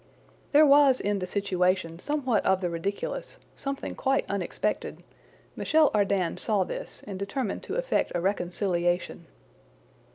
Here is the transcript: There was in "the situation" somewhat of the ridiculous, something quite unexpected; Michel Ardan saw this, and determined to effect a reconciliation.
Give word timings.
There 0.51 0.65
was 0.65 0.99
in 0.99 1.19
"the 1.19 1.27
situation" 1.27 1.99
somewhat 1.99 2.43
of 2.43 2.59
the 2.59 2.71
ridiculous, 2.71 3.37
something 3.55 3.93
quite 3.93 4.25
unexpected; 4.27 5.03
Michel 5.55 5.91
Ardan 5.93 6.37
saw 6.39 6.63
this, 6.63 7.03
and 7.05 7.19
determined 7.19 7.61
to 7.65 7.75
effect 7.75 8.11
a 8.15 8.19
reconciliation. 8.19 9.27